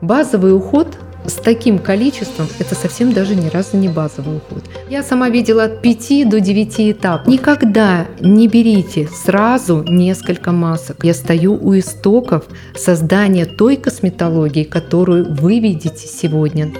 [0.00, 0.96] Базовый уход
[1.26, 4.62] с таким количеством это совсем даже ни разу не базовый уход.
[4.88, 7.26] Я сама видела от 5 до 9 этапов.
[7.26, 11.02] Никогда не берите сразу несколько масок.
[11.02, 12.44] Я стою у истоков
[12.76, 16.72] создания той косметологии, которую вы видите сегодня.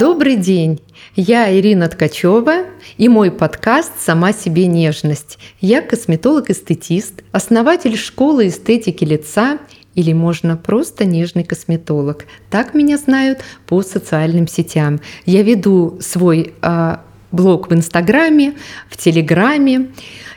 [0.00, 0.80] Добрый день!
[1.14, 2.64] Я Ирина Ткачева
[2.96, 5.38] и мой подкаст «Сама себе нежность».
[5.60, 9.58] Я косметолог-эстетист, основатель школы эстетики лица
[9.94, 12.26] или можно просто нежный косметолог.
[12.50, 15.00] Так меня знают по социальным сетям.
[15.26, 16.96] Я веду свой э,
[17.32, 18.54] блог в Инстаграме,
[18.88, 19.90] в Телеграме.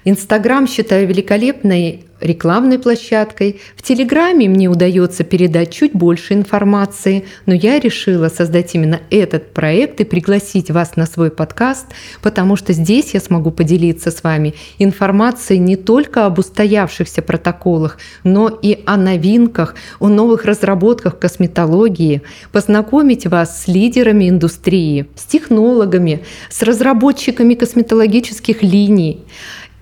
[0.04, 3.62] Инстаграм считаю великолепной рекламной площадкой.
[3.76, 10.02] В Телеграме мне удается передать чуть больше информации, но я решила создать именно этот проект
[10.02, 11.86] и пригласить вас на свой подкаст,
[12.22, 18.50] потому что здесь я смогу поделиться с вами информацией не только об устоявшихся протоколах, но
[18.50, 22.22] и о новинках, о новых разработках косметологии,
[22.52, 29.26] познакомить вас с лидерами индустрии, с технологами, с разработчиками косметологических линий,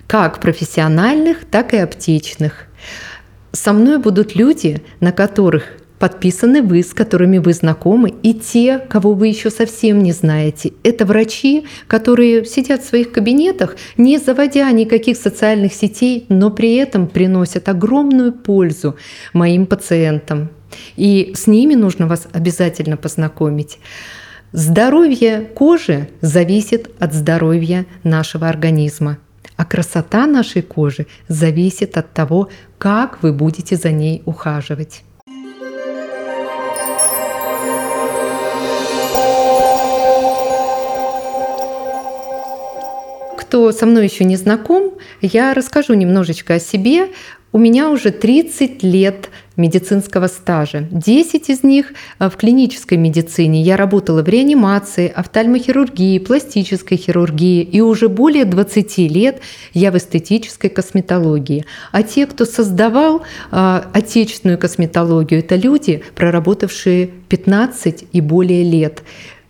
[0.06, 2.66] как профессиональных, так и аптечных.
[3.52, 5.64] Со мной будут люди, на которых
[5.98, 10.72] подписаны вы, с которыми вы знакомы, и те, кого вы еще совсем не знаете.
[10.82, 17.08] Это врачи, которые сидят в своих кабинетах, не заводя никаких социальных сетей, но при этом
[17.08, 18.96] приносят огромную пользу
[19.32, 20.50] моим пациентам.
[20.96, 23.78] И с ними нужно вас обязательно познакомить.
[24.52, 29.18] Здоровье кожи зависит от здоровья нашего организма.
[29.56, 35.02] А красота нашей кожи зависит от того, как вы будете за ней ухаживать.
[43.38, 47.08] Кто со мной еще не знаком, я расскажу немножечко о себе.
[47.52, 50.86] У меня уже 30 лет медицинского стажа.
[50.90, 53.62] 10 из них э, в клинической медицине.
[53.62, 57.62] Я работала в реанимации, офтальмохирургии, пластической хирургии.
[57.62, 59.40] И уже более 20 лет
[59.72, 61.64] я в эстетической косметологии.
[61.92, 69.02] А те, кто создавал э, отечественную косметологию, это люди, проработавшие 15 и более лет.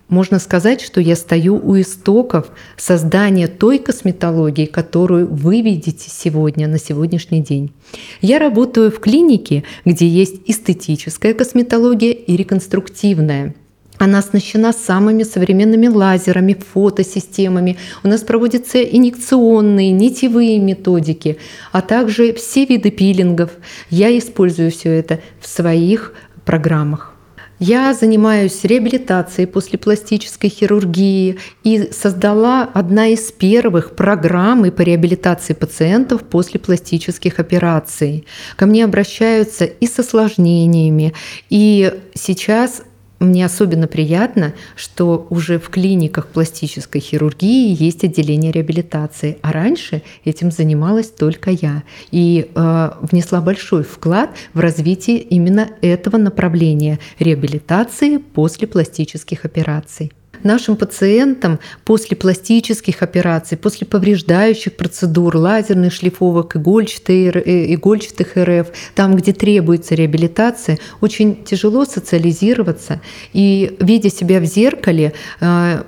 [0.08, 6.78] Можно сказать, что я стою у истоков создания той косметологии, которую вы видите сегодня, на
[6.78, 7.72] сегодняшний день.
[8.20, 13.56] Я работаю в клинике, где есть эстетическая косметология и реконструктивная.
[13.98, 17.76] Она оснащена самыми современными лазерами, фотосистемами.
[18.04, 21.38] У нас проводятся инъекционные, нитевые методики,
[21.72, 23.50] а также все виды пилингов.
[23.90, 26.12] Я использую все это в своих
[26.44, 27.15] программах.
[27.58, 36.22] Я занимаюсь реабилитацией после пластической хирургии и создала одна из первых программ по реабилитации пациентов
[36.22, 38.26] после пластических операций.
[38.56, 41.14] Ко мне обращаются и с осложнениями,
[41.48, 42.82] и сейчас
[43.18, 50.50] мне особенно приятно, что уже в клиниках пластической хирургии есть отделение реабилитации, а раньше этим
[50.50, 51.82] занималась только я.
[52.10, 60.12] И э, внесла большой вклад в развитие именно этого направления реабилитации после пластических операций
[60.46, 69.16] нашим пациентам после пластических операций, после повреждающих процедур, лазерных шлифовок, игольчатых, э, игольчатых РФ, там,
[69.16, 73.00] где требуется реабилитация, очень тяжело социализироваться.
[73.32, 75.82] И видя себя в зеркале, э,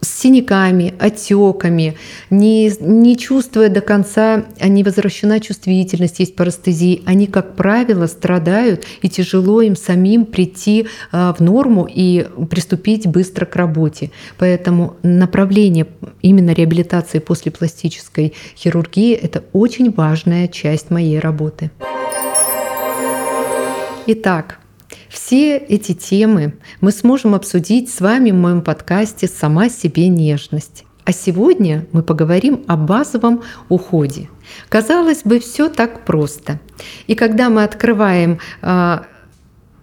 [0.00, 1.96] с синяками, отеками,
[2.30, 9.08] не, не чувствуя до конца, не возвращена чувствительность, есть парастезии, они, как правило, страдают, и
[9.08, 14.10] тяжело им самим прийти а, в норму и приступить быстро к работе.
[14.38, 15.86] Поэтому направление
[16.22, 21.70] именно реабилитации после пластической хирургии– это очень важная часть моей работы.
[24.06, 24.60] Итак,
[25.08, 30.84] все эти темы мы сможем обсудить с вами в моем подкасте «Сама себе нежность».
[31.04, 34.28] А сегодня мы поговорим о базовом уходе.
[34.68, 36.58] Казалось бы, все так просто.
[37.06, 39.06] И когда мы открываем а,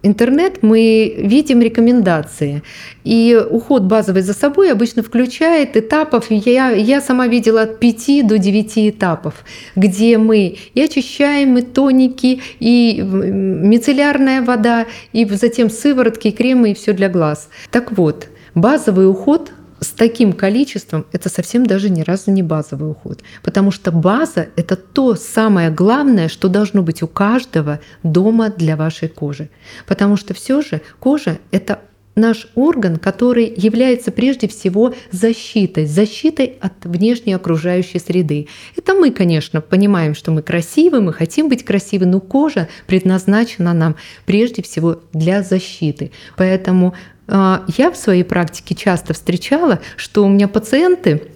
[0.04, 2.62] интернет мы видим рекомендации.
[3.02, 8.38] И уход базовый за собой обычно включает этапов, я, я сама видела от 5 до
[8.38, 16.32] 9 этапов, где мы и очищаем, и тоники, и мицеллярная вода, и затем сыворотки, и
[16.32, 17.48] кремы, и все для глаз.
[17.70, 19.50] Так вот, базовый уход
[19.84, 23.20] с таким количеством это совсем даже ни разу не базовый уход.
[23.42, 29.08] Потому что база— это то самое главное, что должно быть у каждого дома для вашей
[29.08, 29.50] кожи.
[29.86, 31.80] Потому что все же кожа— это
[32.16, 38.48] наш орган, который является прежде всего защитой, защитой от внешней окружающей среды.
[38.76, 43.96] Это мы, конечно, понимаем, что мы красивы, мы хотим быть красивы, но кожа предназначена нам
[44.26, 46.12] прежде всего для защиты.
[46.36, 46.94] Поэтому
[47.28, 51.28] я в своей практике часто встречала, что у меня пациенты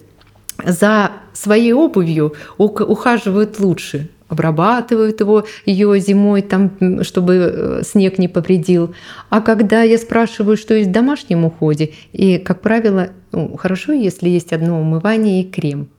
[0.63, 8.93] за своей обувью ухаживают лучше, обрабатывают его ее зимой, там, чтобы э, снег не повредил.
[9.29, 14.29] А когда я спрашиваю, что есть в домашнем уходе, и, как правило, ну, хорошо, если
[14.29, 15.89] есть одно умывание и крем.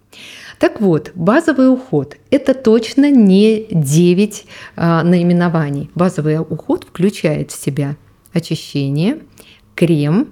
[0.58, 4.44] Так вот, базовый уход– это точно не 9
[4.76, 5.90] а, наименований.
[5.94, 7.96] Базовый уход включает в себя
[8.32, 9.20] очищение,
[9.74, 10.28] крем,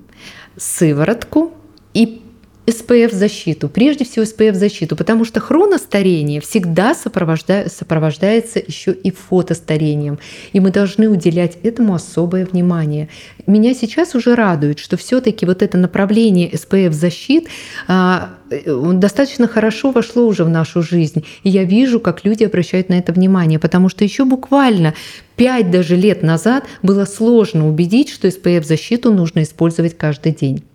[0.57, 1.53] сыворотку
[1.95, 2.23] и
[2.69, 7.67] SPF-защиту, прежде всего SPF-защиту, потому что хроностарение всегда сопровожда...
[7.69, 10.19] сопровождается еще и фотостарением,
[10.53, 13.09] и мы должны уделять этому особое внимание.
[13.47, 17.49] Меня сейчас уже радует, что все-таки вот это направление SPF-защит
[17.87, 22.99] а, достаточно хорошо вошло уже в нашу жизнь, и я вижу, как люди обращают на
[22.99, 24.93] это внимание, потому что еще буквально
[25.37, 30.68] пять даже лет назад было сложно убедить, что SPF-защиту нужно использовать каждый день.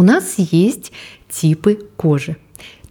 [0.00, 0.92] У нас есть
[1.28, 2.38] типы кожи.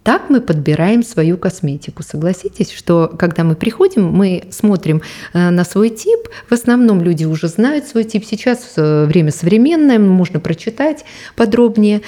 [0.04, 2.04] Так мы подбираем свою косметику.
[2.04, 5.02] Согласитесь, что когда мы приходим, мы смотрим
[5.32, 6.28] э, на свой тип.
[6.48, 8.24] В основном люди уже знают свой тип.
[8.24, 11.04] Сейчас э, время современное, можно прочитать
[11.34, 12.02] подробнее.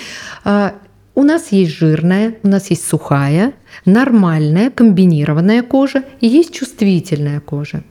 [1.14, 3.52] У нас есть жирная, у нас есть сухая,
[3.84, 7.84] нормальная, комбинированная кожа и есть чувствительная кожа.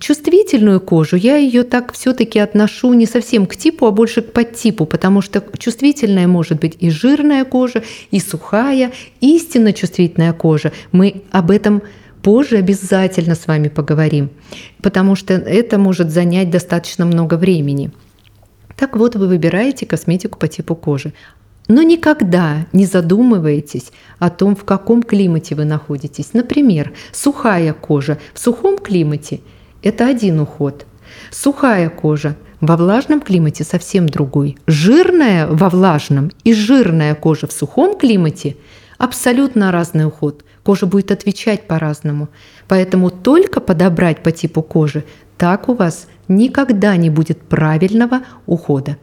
[0.00, 4.86] Чувствительную кожу я ее так все-таки отношу не совсем к типу, а больше к подтипу,
[4.86, 8.90] потому что чувствительная может быть и жирная кожа, и сухая,
[9.20, 10.72] истинно чувствительная кожа.
[10.90, 11.82] Мы об этом
[12.22, 14.30] позже обязательно с вами поговорим,
[14.82, 17.92] потому что это может занять достаточно много времени.
[18.76, 21.12] Так вот, вы выбираете косметику по типу кожи.
[21.68, 26.32] Но никогда не задумывайтесь о том, в каком климате вы находитесь.
[26.32, 29.40] Например, сухая кожа в сухом климате–
[29.82, 30.86] это один уход.
[31.30, 34.56] Сухая кожа во влажном климате совсем другой.
[34.66, 38.56] Жирная во влажном и жирная кожа в сухом климате–
[38.98, 40.44] абсолютно разный уход.
[40.62, 42.28] Кожа будет отвечать по-разному.
[42.66, 45.04] Поэтому только подобрать по типу кожи,
[45.36, 48.96] так у вас никогда не будет правильного ухода.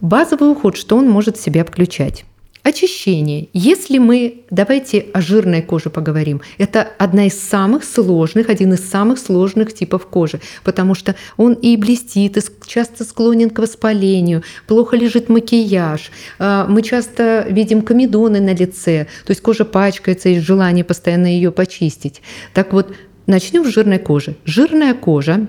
[0.00, 2.24] Базовый уход, что он может в себя включать?
[2.62, 3.48] Очищение.
[3.52, 9.18] Если мы, давайте о жирной коже поговорим, это одна из самых сложных, один из самых
[9.18, 15.28] сложных типов кожи, потому что он и блестит, и часто склонен к воспалению, плохо лежит
[15.28, 21.26] макияж, а, мы часто видим комедоны на лице, то есть кожа пачкается, и желание постоянно
[21.26, 22.22] ее почистить.
[22.54, 22.92] Так вот,
[23.26, 24.36] начнем с жирной кожи.
[24.44, 25.46] Жирная кожа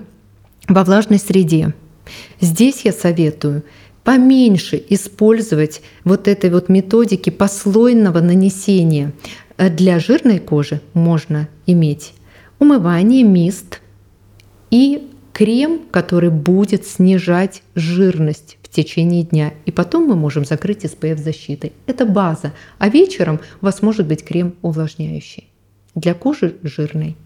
[0.68, 1.74] во влажной среде.
[2.40, 3.62] Здесь я советую
[4.04, 9.12] поменьше использовать вот этой вот методики послойного нанесения.
[9.58, 12.14] Для жирной кожи можно иметь
[12.58, 13.80] умывание, мист
[14.70, 19.52] и крем, который будет снижать жирность в течение дня.
[19.66, 21.72] И потом мы можем закрыть SPF защитой.
[21.86, 22.52] Это база.
[22.78, 25.48] А вечером у вас может быть крем увлажняющий
[25.94, 27.16] для кожи жирной.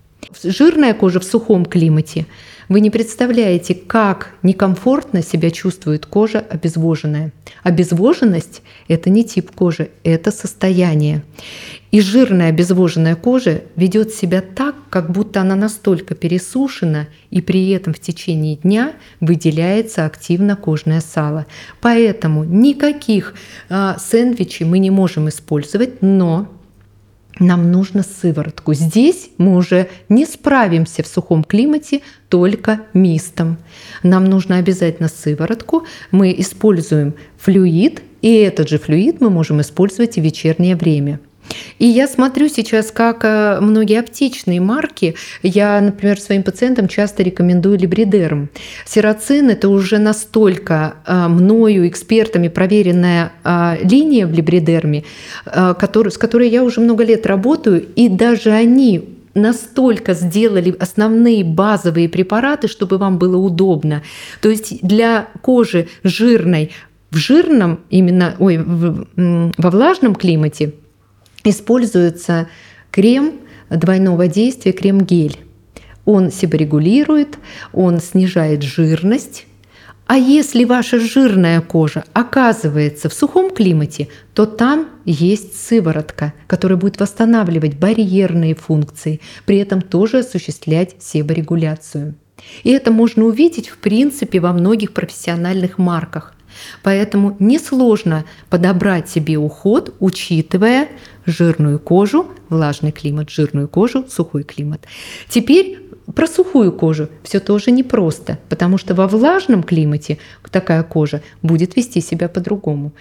[0.43, 2.27] Жирная кожа в сухом климате.
[2.69, 7.33] Вы не представляете, как некомфортно себя чувствует кожа обезвоженная.
[7.63, 11.23] Обезвоженность– это не тип кожи, это состояние.
[11.91, 17.93] И жирная обезвоженная кожа ведет себя так, как будто она настолько пересушена, и при этом
[17.93, 21.47] в течение дня выделяется активно кожное сало.
[21.81, 23.35] Поэтому никаких
[23.69, 26.49] э, сэндвичей мы не можем использовать, но
[27.39, 28.75] нам нужно сыворотку.
[28.75, 33.59] Здесь мы уже не справимся в сухом климате только мистом.
[34.03, 35.85] Нам нужно обязательно сыворотку.
[36.11, 41.21] Мы используем флюид, и этот же флюид мы можем использовать и в вечернее время.
[41.79, 47.79] И я смотрю сейчас, как э, многие аптечные марки, я, например, своим пациентам часто рекомендую
[47.79, 48.49] либридерм.
[48.87, 55.05] Сероцин– это уже настолько э, мною, экспертами проверенная э, линия в либридерме,
[55.47, 62.69] с которой я уже много лет работаю, и даже они настолько сделали основные базовые препараты,
[62.69, 64.03] чтобы вам было удобно.
[64.41, 66.71] То есть для кожи жирной
[67.11, 70.75] в жирном, именно ой, в, во влажном климате
[71.45, 72.49] используется
[72.91, 75.39] крем двойного действия, крем-гель.
[76.05, 77.39] Он себорегулирует,
[77.73, 79.47] он снижает жирность.
[80.07, 87.01] А если ваша жирная кожа оказывается в сухом климате, то там есть сыворотка, которая будет
[87.01, 92.17] восстанавливать барьерные функции, при этом тоже осуществлять себорегуляцию.
[92.65, 96.35] И это можно увидеть, в принципе, во многих профессиональных марках.
[96.83, 100.89] Поэтому несложно подобрать себе уход, учитывая
[101.27, 104.87] жирную кожу, влажный климат, жирную кожу, сухой климат.
[105.29, 105.79] Теперь
[106.15, 110.19] про сухую кожу все тоже непросто, потому что во влажном климате
[110.51, 112.93] такая кожа будет вести себя по-другому.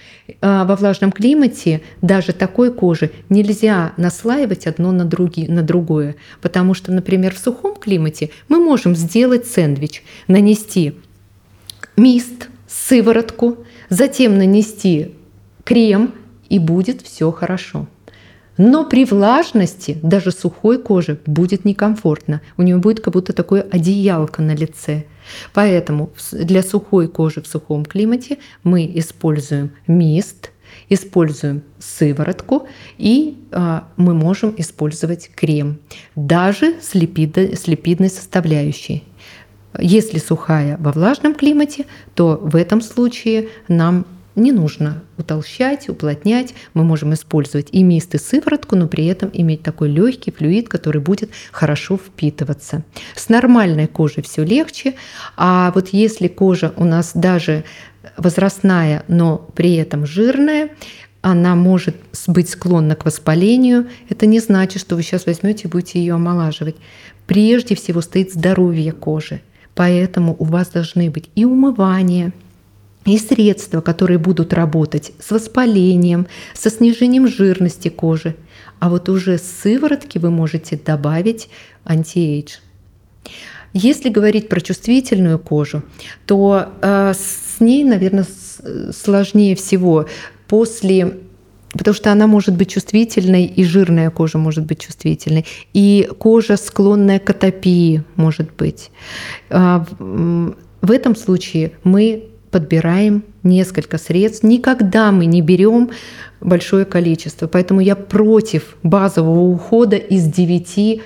[0.41, 6.73] А во влажном климате даже такой кожи нельзя наслаивать одно на, други, на другое, потому
[6.73, 10.95] что, например, в сухом климате мы можем сделать сэндвич, нанести
[11.97, 15.11] мист, сыворотку, затем нанести
[15.63, 16.13] крем,
[16.49, 17.87] и будет все хорошо.
[18.57, 22.41] Но при влажности даже сухой коже будет некомфортно.
[22.57, 25.05] У нее будет как будто такое одеялко на лице.
[25.53, 30.51] Поэтому для сухой кожи в сухом климате мы используем мист,
[30.89, 35.79] используем сыворотку и а, мы можем использовать крем,
[36.15, 39.03] даже с, липидо, с липидной составляющей.
[39.79, 46.53] Если сухая во влажном климате, то в этом случае нам не нужно утолщать, уплотнять.
[46.73, 51.01] Мы можем использовать и мист, и сыворотку, но при этом иметь такой легкий флюид, который
[51.01, 52.83] будет хорошо впитываться.
[53.15, 54.95] С нормальной кожей все легче,
[55.37, 57.63] а вот если кожа у нас даже
[58.17, 60.69] возрастная, но при этом жирная,
[61.21, 61.95] она может
[62.27, 63.87] быть склонна к воспалению.
[64.09, 66.75] Это не значит, что вы сейчас возьмете и будете ее омолаживать.
[67.27, 69.41] Прежде всего стоит здоровье кожи.
[69.75, 72.31] Поэтому у вас должны быть и умывание,
[73.05, 78.35] и средства, которые будут работать с воспалением, со снижением жирности кожи.
[78.79, 81.49] А вот уже с сыворотки вы можете добавить
[81.85, 82.57] антиэйдж.
[83.73, 85.83] Если говорить про чувствительную кожу,
[86.27, 88.25] то э, с ней, наверное,
[88.91, 90.07] сложнее всего
[90.47, 91.17] после
[91.73, 97.19] Потому что она может быть чувствительной, и жирная кожа может быть чувствительной, и кожа, склонная
[97.19, 98.91] к атопии, может быть.
[99.49, 104.43] А, в этом случае мы подбираем несколько средств.
[104.43, 105.89] Никогда мы не берем
[106.39, 107.47] большое количество.
[107.47, 111.01] Поэтому я против базового ухода из 9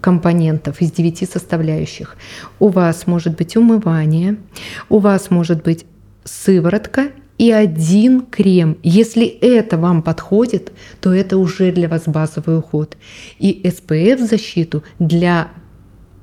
[0.00, 2.16] компонентов, из 9 составляющих.
[2.58, 4.36] У вас может быть умывание,
[4.88, 5.84] у вас может быть
[6.24, 8.76] сыворотка и один крем.
[8.82, 12.96] Если это вам подходит, то это уже для вас базовый уход.
[13.38, 15.48] И SPF защиту для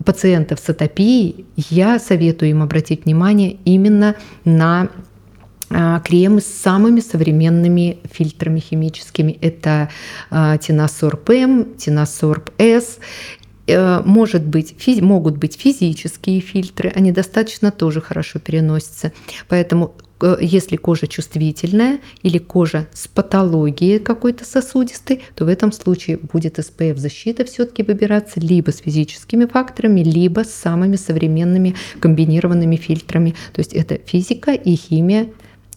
[0.03, 4.89] пациентов с атопией, я советую им обратить внимание именно на
[5.69, 9.37] а, кремы с самыми современными фильтрами химическими.
[9.41, 9.89] Это
[10.29, 12.99] Тинасорб М, Тинасорб С
[13.67, 19.11] э, может быть, физи- могут быть физические фильтры, они достаточно тоже хорошо переносятся.
[19.47, 26.57] Поэтому если кожа чувствительная или кожа с патологией какой-то сосудистой, то в этом случае будет
[26.57, 33.35] SPF защита все-таки выбираться либо с физическими факторами, либо с самыми современными комбинированными фильтрами.
[33.53, 35.27] То есть это физика и химия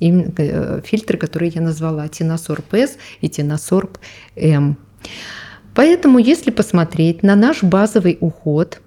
[0.00, 3.98] э, фильтры, которые я назвала, Тиносорб С и Тиносорб
[4.36, 4.78] М.
[5.74, 8.80] Поэтому, если посмотреть на наш базовый уход,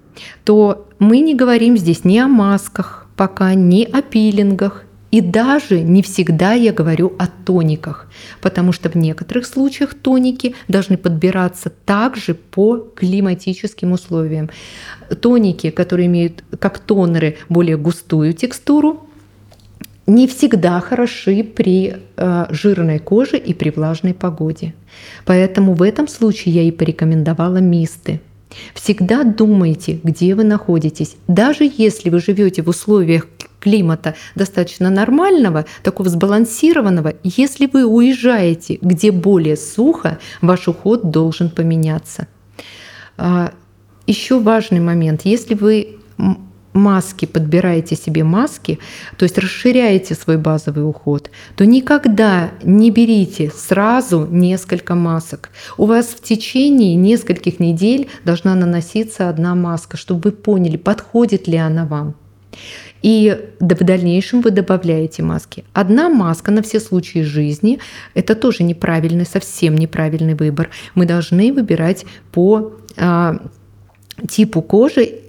[0.43, 6.01] то мы не говорим здесь ни о масках, пока ни о пилингах, и даже не
[6.01, 8.07] всегда я говорю о тониках,
[8.41, 14.49] потому что в некоторых случаях тоники должны подбираться также по климатическим условиям.
[15.21, 19.05] Тоники, которые имеют как тонеры более густую текстуру,
[20.07, 24.73] не всегда хороши при э, жирной коже и при влажной погоде.
[25.25, 28.19] Поэтому в этом случае я и порекомендовала мисты.
[28.73, 31.15] Всегда думайте, где вы находитесь.
[31.27, 33.27] Даже если вы живете в условиях
[33.61, 42.27] климата достаточно нормального, такого сбалансированного, если вы уезжаете, где более сухо, ваш уход должен поменяться.
[43.17, 43.53] А,
[44.07, 45.21] Еще важный момент.
[45.23, 45.99] Если вы
[46.73, 48.79] маски, подбираете себе маски,
[49.17, 55.49] то есть расширяете свой базовый уход, то никогда не берите сразу несколько масок.
[55.77, 61.57] У вас в течение нескольких недель должна наноситься одна маска, чтобы вы поняли, подходит ли
[61.57, 62.15] она вам.
[63.01, 65.63] И в дальнейшем вы добавляете маски.
[65.73, 67.79] Одна маска на все случаи жизни–
[68.13, 70.69] это тоже неправильный, совсем неправильный выбор.
[70.95, 73.37] Мы должны выбирать по а,
[74.29, 75.21] типу кожи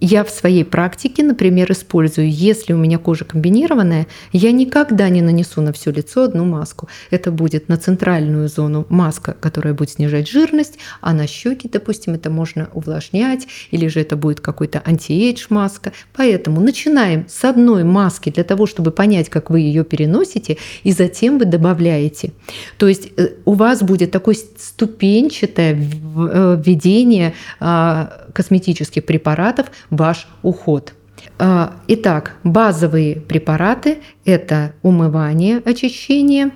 [0.00, 5.62] я в своей практике, например, использую, если у меня кожа комбинированная, я никогда не нанесу
[5.62, 6.88] на все лицо одну маску.
[7.10, 12.28] Это будет на центральную зону маска, которая будет снижать жирность, а на щеки, допустим, это
[12.28, 15.92] можно увлажнять, или же это будет какой-то anti-age маска.
[16.14, 21.38] Поэтому начинаем с одной маски для того, чтобы понять, как вы ее переносите, и затем
[21.38, 22.32] вы добавляете.
[22.76, 30.94] То есть э, у вас будет такое ступенчатое э, введение а, косметических препаратов ваш уход.
[31.38, 36.50] А, итак, базовые препараты– это умывание, очищение,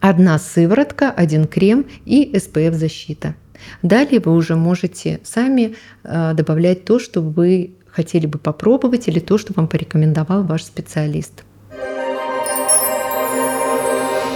[0.00, 3.34] одна сыворотка, один крем и SPF-защита.
[3.82, 9.38] Далее вы уже можете сами а, добавлять то, что вы хотели бы попробовать или то,
[9.38, 11.44] что вам порекомендовал ваш специалист.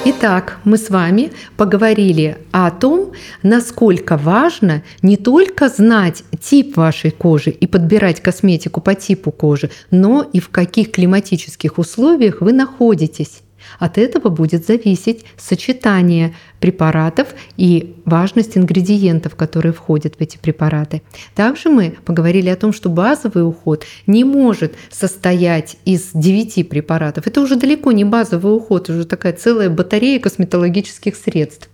[0.09, 3.11] Итак, мы с вами поговорили о том,
[3.43, 10.23] насколько важно не только знать тип вашей кожи и подбирать косметику по типу кожи, но
[10.23, 13.41] и в каких климатических условиях вы находитесь.
[13.79, 21.03] От этого будет зависеть сочетание препаратов и важность ингредиентов, которые входят в эти препараты.
[21.35, 27.27] Также мы поговорили о том, что базовый уход не может состоять из 9 препаратов.
[27.27, 31.69] Это уже далеко не базовый уход, уже такая целая батарея косметологических средств.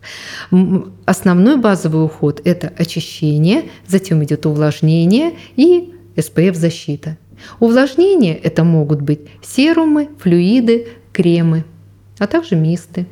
[1.05, 7.17] Основной базовый уход– это очищение, затем идет увлажнение и SPF-защита.
[7.61, 11.65] Увлажнение– это могут быть серумы, флюиды, кремы
[12.19, 13.07] а также мисты.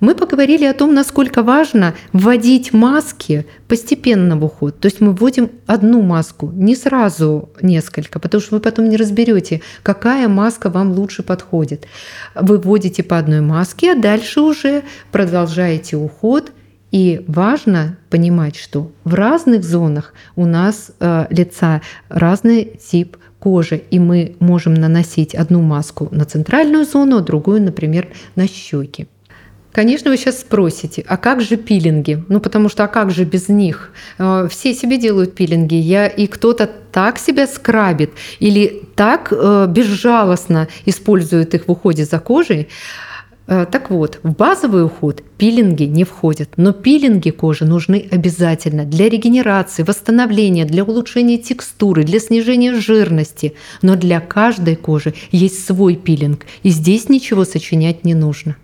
[0.00, 4.78] Мы поговорили о том, насколько важно вводить маски постепенно в уход.
[4.78, 9.62] То есть мы вводим одну маску, не сразу несколько, потому что вы потом не разберете,
[9.82, 11.86] какая маска вам лучше подходит.
[12.34, 16.52] Вы вводите по одной маске, а дальше уже продолжаете уход.
[16.90, 23.98] И важно понимать, что в разных зонах у нас э, лица разный тип кожи, и
[23.98, 29.06] мы можем наносить одну маску на центральную зону, а другую, например, на щеки.
[29.74, 32.22] Конечно, вы сейчас спросите, а как же пилинги?
[32.28, 33.90] Ну, потому что, а как же без них?
[34.18, 38.10] Э, все себе делают пилинги, я, и кто-то так себя скрабит
[38.40, 42.68] или так э, безжалостно использует их в уходе за кожей.
[43.46, 49.08] Э, так вот, в базовый уход пилинги не входят, но пилинги кожи нужны обязательно для
[49.08, 53.54] регенерации, восстановления, для улучшения текстуры, для снижения жирности.
[53.82, 58.56] Но для каждой кожи есть свой пилинг, и здесь ничего сочинять не нужно.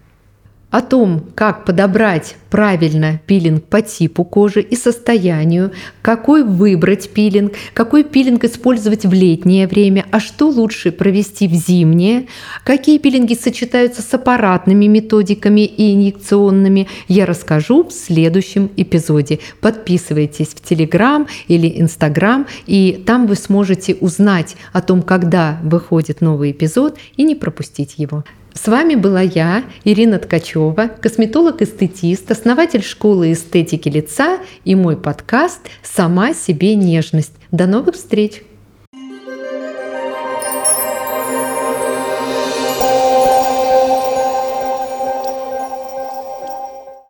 [0.70, 8.04] О том, как подобрать правильно пилинг по типу кожи и состоянию, какой выбрать пилинг, какой
[8.04, 12.28] пилинг использовать в летнее время, а что лучше провести в зимнее,
[12.62, 19.40] какие пилинги сочетаются с аппаратными методиками и инъекционными, я расскажу в следующем эпизоде.
[19.60, 26.52] Подписывайтесь в Телеграм или Инстаграм, и там вы сможете узнать о том, когда выходит новый
[26.52, 28.22] эпизод и не пропустить его.
[28.54, 36.34] С вами была я, Ирина Ткачева, косметолог-эстетист, основатель школы эстетики лица и мой подкаст «Сама
[36.34, 37.32] себе нежность».
[37.52, 38.42] До новых встреч!